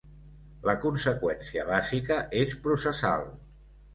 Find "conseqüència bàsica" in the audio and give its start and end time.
0.85-2.17